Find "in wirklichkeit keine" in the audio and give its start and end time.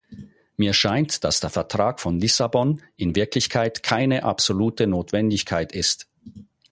2.97-4.23